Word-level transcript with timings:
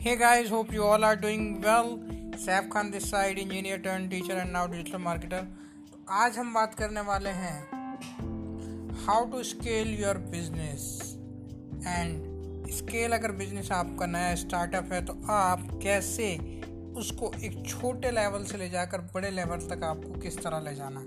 Hey 0.00 0.16
guys, 0.16 0.48
hope 0.48 0.72
you 0.72 0.82
all 0.82 1.04
are 1.04 1.16
doing 1.16 1.42
well. 1.60 1.88
Saif 2.36 2.68
Khan 2.72 2.90
this 2.90 3.10
side 3.10 3.38
engineer 3.38 3.78
turn 3.78 4.06
teacher 4.08 4.36
and 4.36 4.50
now 4.50 4.68
digital 4.68 4.98
marketer 4.98 5.40
तो 5.90 5.98
आज 6.18 6.38
हम 6.38 6.54
बात 6.54 6.74
करने 6.74 7.00
वाले 7.08 7.30
हैं 7.40 7.58
how 9.06 9.24
to 9.30 9.42
scale 9.42 9.88
your 9.94 10.18
business 10.30 10.86
and 11.86 12.70
scale 12.70 13.12
अगर 13.12 13.32
business 13.42 13.70
आपका 13.72 14.06
नया 14.06 14.34
स्टार्टअप 14.44 14.92
है 14.92 15.04
तो 15.04 15.18
आप 15.32 15.68
कैसे 15.82 16.32
उसको 16.96 17.32
एक 17.44 17.62
छोटे 17.66 18.10
लेवल 18.12 18.44
से 18.44 18.58
ले 18.58 18.68
जाकर 18.68 19.08
बड़े 19.14 19.30
लेवल 19.32 19.68
तक 19.68 19.84
आपको 19.84 20.20
किस 20.20 20.42
तरह 20.42 20.60
ले 20.60 20.74
जाना 20.74 21.04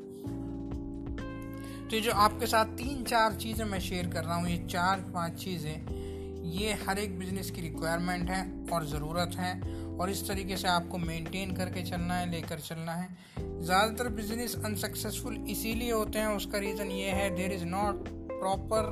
तो 1.89 1.99
जो 2.01 2.11
आपके 2.21 2.47
साथ 2.47 2.77
तीन 2.77 3.03
चार 3.05 3.41
चीज़ें 3.41 3.65
मैं 3.65 3.79
शेयर 3.81 4.13
कर 4.13 4.23
रहा 4.23 4.35
हूँ 4.35 4.49
ये 4.49 4.63
चार 4.67 5.05
पाँच 5.13 5.43
चीज़ें 5.43 6.02
ये 6.45 6.73
हर 6.87 6.99
एक 6.99 7.17
बिज़नेस 7.19 7.49
की 7.51 7.61
रिक्वायरमेंट 7.61 8.29
है 8.29 8.41
और 8.73 8.85
ज़रूरत 8.87 9.35
है 9.37 9.53
और 9.93 10.09
इस 10.09 10.27
तरीके 10.27 10.57
से 10.57 10.67
आपको 10.67 10.97
मेंटेन 10.97 11.55
करके 11.55 11.83
चलना 11.83 12.13
है, 12.13 12.29
लेकर 12.31 12.59
चलना 12.59 12.93
है। 12.93 13.07
ज़्यादातर 13.37 14.09
बिज़नेस 14.13 14.55
अनसक्सेसफुल 14.65 15.35
इसीलिए 15.49 15.91
होते 15.91 16.19
हैं, 16.19 16.27
उसका 16.27 16.57
रीज़न 16.59 16.91
ये 16.91 17.09
है 17.11 17.29
there 17.35 17.51
is 17.53 17.65
not 17.65 18.07
proper 18.29 18.91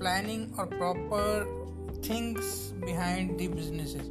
planning 0.00 0.58
और 0.58 0.66
proper 0.68 1.62
things 2.08 2.70
behind 2.76 3.36
the 3.38 3.48
businesses 3.48 4.06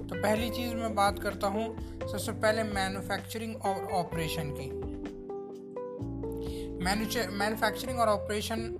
तो 0.00 0.14
पहली 0.14 0.50
चीज़ 0.50 0.74
मैं 0.74 0.94
बात 0.94 1.18
करता 1.18 1.46
हूँ, 1.46 1.66
सबसे 2.02 2.32
पहले 2.34 2.62
मैन्युफैक्चरिंग 2.64 3.56
और 3.58 3.84
ऑपरेशन 3.94 4.50
की। 4.58 4.70
मैन्युफैक्चरिंग 6.84 7.98
और 7.98 8.08
ऑपरेशन 8.08 8.78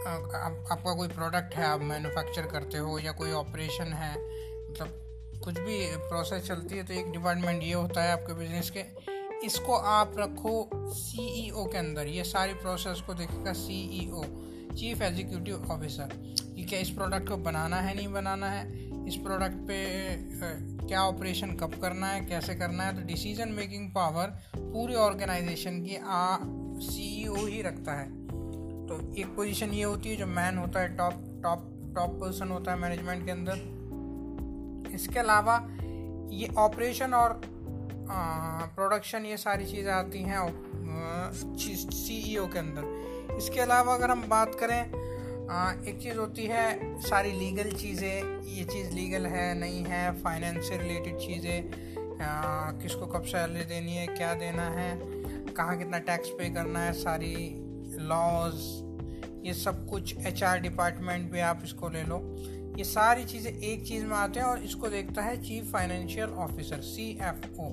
आप, 0.00 0.66
आपका 0.70 0.94
कोई 0.94 1.08
प्रोडक्ट 1.08 1.54
है 1.54 1.64
आप 1.64 1.80
मैन्युफैक्चर 1.82 2.46
करते 2.46 2.78
हो 2.78 2.98
या 2.98 3.12
कोई 3.12 3.32
ऑपरेशन 3.34 3.92
है 3.92 4.12
मतलब 4.12 5.40
कुछ 5.44 5.58
भी 5.58 5.78
प्रोसेस 5.98 6.42
चलती 6.42 6.76
है 6.76 6.82
तो 6.82 6.94
एक 6.94 7.10
डिपार्टमेंट 7.12 7.62
ये 7.62 7.72
होता 7.72 8.02
है 8.02 8.12
आपके 8.12 8.34
बिज़नेस 8.34 8.70
के 8.70 8.84
इसको 9.46 9.76
आप 9.90 10.14
रखो 10.18 10.68
सीईओ 10.74 11.64
e 11.64 11.72
के 11.72 11.78
अंदर 11.78 12.06
ये 12.06 12.24
सारी 12.24 12.54
प्रोसेस 12.54 13.00
को 13.00 13.14
देखेगा 13.14 13.52
सीईओ 13.52 14.22
चीफ 14.76 15.02
एग्जीक्यूटिव 15.02 15.70
ऑफिसर 15.70 16.12
कि 16.56 16.64
क्या 16.64 16.78
इस 16.78 16.90
प्रोडक्ट 16.90 17.28
को 17.28 17.36
बनाना 17.42 17.76
है 17.76 17.94
नहीं 17.96 18.08
बनाना 18.12 18.50
है 18.50 18.88
इस 19.06 19.16
प्रोडक्ट 19.16 19.56
पे 19.68 19.78
क्या 20.86 21.02
ऑपरेशन 21.02 21.56
कब 21.56 21.80
करना 21.82 22.06
है 22.06 22.20
कैसे 22.26 22.54
करना 22.54 22.84
है 22.84 22.96
तो 22.96 23.06
डिसीज़न 23.06 23.52
मेकिंग 23.52 23.90
पावर 23.90 24.38
पूरी 24.56 24.94
ऑर्गेनाइजेशन 25.00 25.82
की 25.82 25.96
आ 25.96 26.36
सीईओ 26.82 27.46
ही 27.46 27.62
रखता 27.62 27.92
है। 27.92 28.08
तो 28.90 28.96
एक 29.18 29.26
पोजीशन 29.34 29.70
ये 29.70 29.82
होती 29.82 30.08
है 30.08 30.16
जो 30.16 30.26
मैन 30.26 30.56
होता 30.58 30.80
है 30.80 30.88
टॉप 30.96 31.18
टॉप 31.42 31.66
टॉप 31.96 32.14
पर्सन 32.20 32.48
होता 32.48 32.72
है 32.72 32.78
मैनेजमेंट 32.78 33.24
के 33.24 33.30
अंदर। 33.30 34.90
इसके 34.94 35.18
अलावा 35.18 35.54
ये 36.32 36.48
ऑपरेशन 36.58 37.14
और 37.14 37.40
प्रोडक्शन 38.74 39.26
ये 39.26 39.36
सारी 39.36 39.66
चीज़ें 39.66 39.92
आती 39.92 40.22
हैं 40.22 40.40
सीईओ 41.32 42.46
के 42.46 42.58
अंदर। 42.58 43.36
इसके 43.36 43.60
अलावा 43.60 43.94
अगर 43.94 44.10
हम 44.10 44.28
बात 44.28 44.56
करें 44.60 44.80
आ, 45.50 45.72
एक 45.72 45.98
चीज़ 46.02 46.18
होती 46.18 46.46
है 46.46 46.66
सारी 47.02 47.32
लीगल 47.38 47.70
चीज़ें 47.76 48.42
ये 48.48 48.64
चीज़ 48.64 48.92
लीगल 48.94 49.26
है 49.26 49.54
नहीं 49.60 49.84
है 49.84 50.04
फाइनेंस 50.22 50.68
से 50.68 50.78
रिलेटेड 50.78 51.16
चीज़ें 51.18 51.70
किसको 52.82 53.06
कब 53.06 53.24
सैलरी 53.28 53.64
देनी 53.66 53.96
है 53.96 54.06
क्या 54.06 54.34
देना 54.44 54.68
है 54.72 54.92
कहाँ 55.56 55.78
कितना 55.78 55.98
टैक्स 56.06 56.28
पे 56.38 56.54
करना 56.54 56.80
है 56.80 56.92
सारी 56.92 57.34
लॉज 58.00 59.46
ये 59.46 59.54
सब 59.54 59.86
कुछ 59.88 60.16
एचआर 60.26 60.60
डिपार्टमेंट 60.60 61.30
भी 61.32 61.40
आप 61.40 61.60
इसको 61.64 61.88
ले 61.88 62.02
लो। 62.02 62.18
ये 62.78 62.84
सारी 62.84 63.24
चीज़ें 63.24 63.52
एक 63.52 63.86
चीज़ 63.86 64.04
में 64.04 64.16
आते 64.16 64.40
हैं 64.40 64.46
और 64.46 64.62
इसको 64.64 64.88
देखता 64.88 65.22
है 65.22 65.42
chief 65.42 65.72
financial 65.72 66.30
officer 66.40 66.80
C 66.82 67.10
F 67.22 67.46
O 67.60 67.68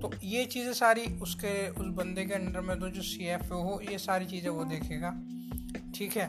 तो 0.00 0.10
ये 0.24 0.44
चीज़ें 0.44 0.72
सारी 0.72 1.04
उसके, 1.22 1.68
उस 1.70 1.86
बंदे 1.96 2.24
के 2.24 2.34
अंडर 2.34 2.60
में 2.60 2.78
तो 2.80 2.88
जो 2.88 3.02
सी 3.02 3.26
एफ़ 3.26 3.52
ओ 3.52 3.60
हो, 3.62 3.80
ये 3.90 3.98
सारी 3.98 4.26
चीज़ें 4.26 4.50
वो 4.50 4.64
देखेगा। 4.64 5.10
ठीक 5.94 6.16
है? 6.16 6.26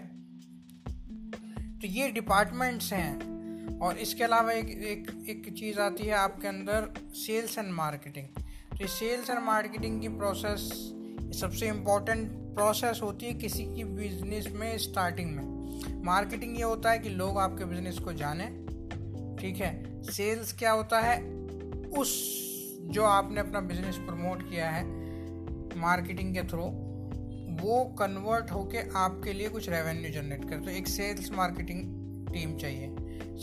तो 1.81 1.87
ये 1.87 2.09
डिपार्टमेंट्स 2.11 2.91
हैं 2.93 3.79
और 3.79 3.97
इसके 3.97 4.23
अलावा 4.23 4.51
एक 4.51 4.69
एक 4.69 5.25
एक 5.29 5.53
चीज़ 5.53 5.79
आती 5.79 6.07
है 6.07 6.13
आपके 6.15 6.47
अंदर 6.47 6.93
सेल्स 7.15 7.57
एंड 7.57 7.71
मार्केटिंग 7.73 8.27
तो 8.79 8.87
सेल्स 8.87 9.29
एंड 9.29 9.39
मार्केटिंग 9.39 10.01
की 10.01 10.07
प्रोसेस 10.09 10.69
सबसे 11.33 11.67
इम्पोर्टेंट 11.67 12.31
प्रोसेस 12.31 12.99
होती 13.03 13.25
है 13.25 13.33
किसी 13.33 13.63
की 13.63 13.83
बिज़नेस 13.83 14.47
में 14.51 14.77
स्टार्टिंग 14.77 15.35
में। 15.35 15.53
मार्केटिंग 16.05 16.57
ये 16.57 16.63
होता 16.63 16.91
है 16.91 16.99
कि 16.99 17.09
लोग 17.09 17.37
आपके 17.37 17.65
बिज़नेस 17.65 17.99
को 17.99 18.13
जाने, 18.13 18.45
ठीक 19.41 19.57
है? 19.57 20.03
सेल्स 20.03 20.53
क्या 20.53 20.71
होता 20.71 20.99
है? 20.99 21.23
उस 21.87 22.43
जो 22.83 23.03
आपने 23.03 23.39
अपना 23.39 23.59
बिज़नेस 23.59 23.95
प्रमोट 23.97 24.49
किया 24.49 24.69
है 24.69 24.85
मार्केटिंग 25.77 26.35
के 26.35 26.41
थ्रू 26.41 26.83
वो 27.53 27.83
कन्वर्ट 27.99 28.51
होके 28.51 28.77
आपके 28.77 29.33
लिए 29.33 29.49
कुछ 29.49 29.69
रेवेन्यू 29.69 30.11
जनरेट 30.11 30.45
करे। 30.45 30.57
तो 30.57 30.69
एक 30.69 30.87
सेल्स 30.87 31.31
मार्केटिंग 31.31 31.79
टीम 32.27 32.57
चाहिए। 32.57 32.87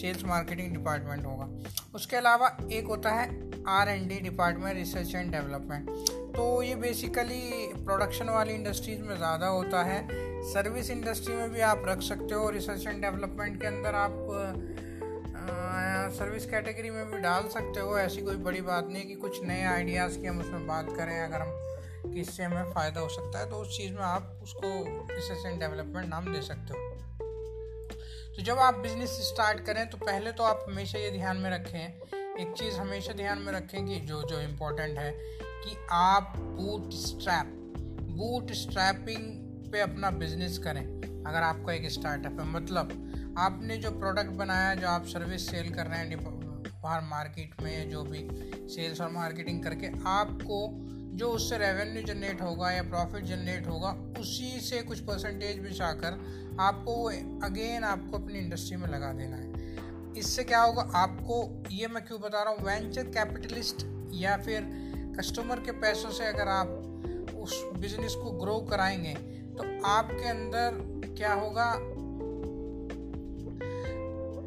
सेल्स 0.00 0.24
मार्केटिंग 0.24 0.72
डिपार्टमेंट 0.72 1.24
होगा। 1.26 1.48
उसके 1.94 2.16
अलावा 2.16 2.56
एक 2.72 2.86
होता 2.86 3.10
है 3.12 3.28
R 3.68 3.88
and 3.88 4.08
D 4.08 4.18
department 4.20 4.76
research 4.76 5.14
and 5.14 5.32
development 5.32 5.88
तो 6.36 6.62
ये 6.62 6.74
बेसिकली 6.76 7.40
प्रोडक्शन 7.84 8.28
वाली 8.30 8.54
इंडस्ट्रीज़ 8.54 9.00
में 9.02 9.16
ज़्यादा 9.16 9.46
होता 9.48 9.82
है। 9.84 10.00
सर्विस 10.44 10.90
इंडस्ट्री 10.90 11.34
में 11.34 11.50
भी 11.52 11.60
आप 11.62 11.82
रख 11.86 12.02
सकते 12.02 12.34
हो। 12.34 12.48
रिसर्च 12.50 12.86
एंड 12.86 13.00
डेवलपमेंट 13.02 13.60
के 13.60 13.66
अंदर 13.66 13.94
आप 13.96 14.14
सर्विस 16.14 16.46
कैटेगरी 16.46 16.90
में 16.90 17.10
भी 17.10 17.18
डाल 17.20 17.48
सकते 17.48 17.80
हो। 17.80 17.98
ऐसी 17.98 18.22
कोई 18.22 18.36
बड़ी 18.46 18.60
बात 18.62 18.88
नहीं 18.88 19.04
कि 19.04 19.14
कुछ 19.16 19.42
नए 19.44 19.62
आइडियाज़ 19.66 20.18
की 20.20 20.26
हम 20.26 20.40
उसमें 20.40 20.66
बात 20.66 20.86
करें। 20.96 21.18
अगर 21.20 21.40
हम 21.40 22.12
किससे 22.14 22.42
हमें 22.42 22.72
फ़ायदा 22.72 23.00
हो 23.00 23.08
सकता 23.10 23.38
है 23.38 23.50
तो 23.50 23.56
उस 23.56 23.76
चीज़ 23.76 23.92
में 23.92 24.02
आप 24.04 24.38
उसको 24.42 24.68
रिसर्च 25.14 25.46
एंड 25.46 25.60
डेवलपमेंट 25.60 26.08
नाम 26.08 26.32
दे 26.32 26.40
सकते 26.42 26.74
हो। 26.74 26.78
तो 28.30 28.42
जब 28.42 28.58
आप 28.58 28.74
बिज़नेस 28.74 29.10
स्टार्ट 29.10 29.60
करें 29.60 29.88
तो 29.90 29.96
पहले 29.98 30.32
तो 30.32 30.42
आप 30.42 30.64
हमेशा 30.68 30.98
ये 30.98 31.10
ध्यान 31.10 31.36
में 31.36 31.50
रखें। 31.50 31.80
एक 32.40 32.52
चीज़ 32.58 32.74
हमेशा 32.74 33.12
ध्यान 33.12 33.38
में 33.38 33.52
रखें 33.52 33.86
कि 33.86 33.98
जो 34.00 34.22
जो 34.22 34.40
इम्पोर्टेंट 34.40 34.98
है, 34.98 35.10
कि 35.10 35.76
आप 35.92 36.34
बूट 36.38 36.92
स्ट्रैप 36.92 37.46
बूट 38.10 38.52
स्ट्रैपिंग 38.52 39.70
पे 39.72 39.80
अपना 39.80 40.10
बिज़नेस 40.10 40.58
करें। 40.58 40.84
अगर 41.26 41.42
आपका 41.42 41.72
एक 41.72 41.90
स्टार्टअप 41.90 42.40
है 42.40 42.46
मतलब 42.46 43.34
आपने 43.38 43.76
जो 43.76 43.90
प्रोडक्ट 43.90 44.30
बनाया, 44.36 44.74
जो 44.74 44.88
आप 44.88 45.06
सर्विस 45.06 45.50
सेल 45.50 45.74
कर 45.74 45.86
रहे 45.86 45.98
हैं 45.98 46.18
बाहर 46.82 47.00
मार्केट 47.00 47.60
में 47.62 47.90
जो 47.90 48.02
भी 48.02 48.28
सेल्स 48.74 49.00
और 49.00 49.10
मार्केटिंग 49.10 49.62
करके, 49.64 49.86
आपको 50.06 50.66
जो 51.12 51.28
उससे 51.28 51.58
रेवेन्यू 51.58 52.02
जनरेट 52.04 52.42
होगा 52.42 52.70
या 52.70 52.82
प्रॉफिट 52.82 53.24
जनरेट 53.24 53.66
होगा, 53.66 53.90
उसी 54.20 54.60
से 54.60 54.82
कुछ 54.82 55.00
परसेंटेज 55.00 55.58
बिछाकर 55.58 56.18
आपको 56.60 56.94
वो 56.94 57.08
अगेन 57.44 57.84
आपको 57.84 58.18
अपनी 58.18 58.38
इंडस्ट्री 58.38 58.76
में 58.76 58.88
लगा 58.88 59.12
देना 59.12 59.36
है। 59.36 59.48
इससे 60.18 60.44
क्या 60.44 60.60
होगा, 60.60 60.82
आपको 60.94 61.64
ये 61.70 61.86
मैं 61.86 62.04
क्यों 62.04 62.20
बता 62.20 62.42
रहा 62.42 62.52
हूँ 62.52 62.66
वेंचर 62.66 63.04
कैपिटलिस्ट 63.08 63.86
या 64.14 64.36
फिर 64.36 64.70
कस्टमर 65.18 65.60
के 65.60 65.72
पैसों 65.80 66.10
से 66.10 66.24
अगर 66.24 66.48
आप 66.48 66.68
उस 67.36 67.62
बिज़नेस 67.76 68.14
को 68.14 68.30
ग्रो 68.38 68.58
कराएँगे 68.70 69.14
तो 69.56 69.64
आपके 69.86 70.28
अंदर 70.28 71.14
क्या 71.16 71.32
होगा, 71.34 71.70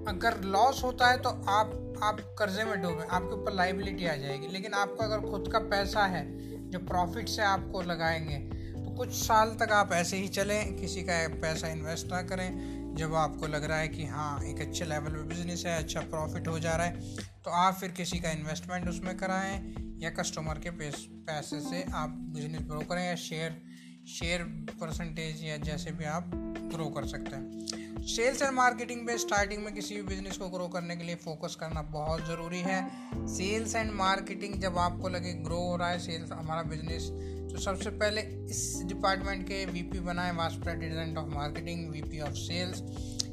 अगर 0.08 0.42
लॉस 0.46 0.84
होता 0.84 1.08
है 1.08 1.18
तो 1.18 1.30
आप 1.30 1.80
आप 2.04 2.20
कर्जे 2.40 2.64
में 2.64 2.82
डूबे, 2.82 3.04
आपके 3.06 3.34
ऊपर 3.34 3.54
लाइबिलिटी 3.54 4.06
आ 4.06 4.16
जाएगी। 4.16 4.48
लेकिन 4.48 4.74
आपका 4.74 5.06
अगर 5.06 5.30
खुद 5.30 5.48
का 5.52 5.60
पैसा 5.68 6.06
है 6.06 6.24
जो 6.74 6.80
प्रॉफिट 6.82 7.28
से 7.30 7.42
आपको 7.44 7.82
लगाएँगे 7.84 8.38
तो 8.76 8.96
कुछ 8.96 9.10
साल 9.16 9.50
तक 9.60 9.72
आप 9.72 9.92
ऐसे 9.94 10.18
ही 10.18 10.28
चलें, 10.30 10.76
किसी 10.76 11.02
का 11.04 11.18
पैसा 11.42 11.68
इन्वेस्ट 11.68 12.08
ना 12.08 12.22
करें। 12.24 12.96
जब 12.96 13.14
आपको 13.16 13.48
लग 13.48 13.64
रहा 13.64 13.78
है 13.78 13.88
कि 13.88 14.06
हाँ 14.06 14.44
एक 14.44 14.62
अच्छे 14.62 14.86
लेवल 14.86 15.12
पे 15.12 15.24
बिज़नेस 15.28 15.64
है 15.66 15.78
अच्छा 15.78 16.02
प्रॉफिट 16.10 16.48
हो 16.48 16.58
जा 16.60 16.76
रहा 16.76 16.88
है 16.88 17.16
तो 17.46 17.52
आप 17.52 17.74
फिर 17.74 17.92
किसी 17.92 18.20
का 18.20 18.32
इन्वेस्टमेंट 18.32 18.88
उसमें 18.90 19.16
कराएँ, 19.18 19.58
या 20.02 20.10
कस्टमर 20.12 20.60
के 20.60 20.70
पैसे 20.72 21.60
से 21.62 21.84
आप 21.94 22.10
बिज़नेस 22.36 22.62
ग्रो 22.62 22.80
करें, 22.82 23.06
या 23.06 23.16
शेयर 23.18 23.62
शेयर 24.10 24.44
परसेंटेज 24.74 25.44
या 25.44 25.58
जैसे 25.60 25.92
भी 25.92 26.06
आप 26.08 26.32
ग्रो 26.74 26.86
कर 26.90 27.06
सकते 27.08 27.36
हैं। 27.36 27.73
सेल्स 28.06 28.42
एंड 28.42 28.52
मार्केटिंग 28.54 29.06
पे 29.08 29.18
स्टार्टिंग 29.18 29.64
में 29.64 29.74
किसी 29.74 29.96
भी 29.96 30.02
बिज़नेस 30.04 30.38
को 30.38 30.48
ग्रो 30.50 30.68
करने 30.68 30.96
के 30.96 31.04
लिए 31.04 31.16
फोकस 31.16 31.56
करना 31.56 31.82
बहुत 31.92 32.26
ज़रूरी 32.28 32.60
है। 32.60 32.80
सेल्स 33.28 33.76
एंड 33.76 33.92
मार्केटिंग 33.92 34.56
जब 34.62 34.78
आपको 34.78 35.10
लगे 35.10 35.32
ग्रो 35.44 35.60
हो 35.60 35.76
रहा 35.76 35.90
है 35.90 36.00
सेल्स 36.00 36.32
हमारा 36.32 36.64
बिज़नेस 36.70 37.08
तो 37.54 37.60
सबसे 37.62 37.90
पहले 37.92 38.22
इस 38.52 38.82
डिपार्टमेंट 38.86 39.44
के 39.48 39.66
वीपी 39.66 40.00
बनाएँ 40.00 40.34
vice 40.36 40.54
president 40.56 41.18
of 41.18 41.30
marketing 41.30 41.90
VP 41.92 42.20
of 42.20 42.34
sales 42.38 42.82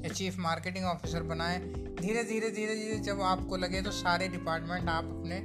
या 0.04 0.08
चीफ 0.08 0.38
मार्केटिंग 0.38 0.84
ऑफिसर 0.86 1.22
बनाएँ। 1.24 1.58
धीरे 2.00 2.22
धीरे 2.24 2.50
धीरे 2.50 2.74
धीरे 2.76 2.98
जब 3.00 3.20
आपको 3.22 3.56
लगे 3.56 3.82
तो 3.82 3.90
सारे 3.92 4.28
डिपार्टमेंट 4.28 4.88
आप 4.88 5.04
अपने 5.06 5.36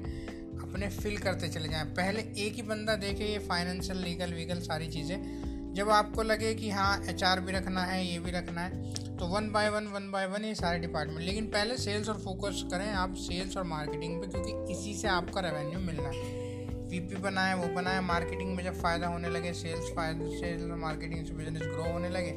अपने 0.62 0.90
फिल 0.92 1.18
करते 1.18 1.50
चले 1.50 1.70
जाएँ। 1.70 1.86
पहले 1.96 2.22
एक 2.46 2.56
ही 2.56 2.62
बंदा 2.64 2.96
देखे, 2.98 3.24
ये 3.24 3.40
फाइनेंशियल 3.48 3.98
लीगल 4.00 4.34
वीगल 4.34 4.60
सारी 4.62 4.88
चीज़ें। 4.88 5.55
जब 5.76 5.90
आपको 5.92 6.24
लगे 6.24 6.54
कि 6.56 6.70
हाँ 6.70 6.98
एच 7.04 7.24
भी 7.40 7.52
रखना 7.52 7.82
है, 7.84 8.06
ये 8.06 8.20
भी 8.20 8.32
रखना 8.32 8.62
है 8.62 9.18
तो 9.18 9.26
one 9.28 9.50
by 9.52 9.70
one 9.70 9.88
one 9.88 10.10
by 10.12 10.26
one 10.28 10.46
ये 10.46 10.54
सारे 10.56 10.80
डिपार्टमेंट 10.80 11.20
लेकिन 11.22 11.46
पहले 11.50 11.78
सेल्स 11.78 12.10
और 12.10 12.18
फोकस 12.20 12.64
करें 12.72 12.90
आप 12.94 13.14
सेल्स 13.18 13.58
और 13.58 13.64
मार्केटिंग 13.66 14.22
पे, 14.22 14.28
क्योंकि 14.28 14.74
इसी 14.74 14.94
से 14.94 15.08
आपका 15.10 15.42
रेवेन्यू 15.42 15.80
मिलना 15.80 16.10
है। 16.10 16.44
वीपी 16.90 17.16
बनाए, 17.22 17.54
वो 17.54 17.68
बनाए 17.76 18.00
मार्केटिंग 18.04 18.56
में 18.56 18.64
जब 18.64 18.82
फ़ायदा 18.82 19.08
होने 19.08 19.30
लगे 19.30 19.54
सेल्स 19.54 19.92
फ़ायदा 19.96 20.30
सेल्स 20.40 20.64
और 20.64 20.78
मार्केटिंग 20.78 21.26
से 21.26 21.34
बिज़नेस 21.34 21.62
ग्रो 21.64 21.92
होने 21.92 22.10
लगे 22.10 22.32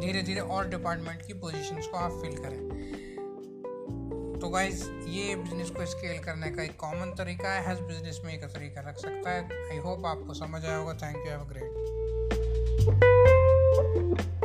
धीरे 0.00 0.22
धीरे 0.22 0.40
और 0.40 0.68
डिपार्टमेंट 0.68 1.26
की 1.26 1.34
पोजीशंस 1.34 1.86
को 1.86 1.96
आप 1.98 2.20
फिल 2.22 2.36
करें। 2.38 2.60
तो 4.40 4.48
गाइज़ 4.48 4.84
ये 5.08 5.34
बिज़नेस 5.36 5.70
को 5.70 5.86
स्केल 5.86 6.18
करने 6.24 6.50
का 6.50 6.62
एक 6.62 6.76
कॉमन 6.80 7.14
तरीका 7.18 7.52
है, 7.52 7.66
हर 7.68 7.82
बिज़नेस 7.82 8.20
में 8.24 8.32
एक 8.34 8.44
तरीका 8.46 8.88
रख 8.88 8.98
सकता 8.98 9.30
है। 9.30 9.42
आई 9.64 9.78
होप 9.78 10.06
आपको 10.06 10.34
समझ 10.34 10.64
आया 10.64 10.76
होगा। 10.76 10.94
Thank 10.94 11.16
you 11.16 11.30
have 11.30 11.44
great 11.44 11.95
Thank 13.96 14.20
you. 14.20 14.35